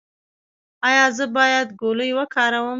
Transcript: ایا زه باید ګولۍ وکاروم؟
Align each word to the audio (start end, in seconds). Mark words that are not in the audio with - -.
ایا 0.87 1.05
زه 1.17 1.25
باید 1.37 1.67
ګولۍ 1.81 2.09
وکاروم؟ 2.17 2.67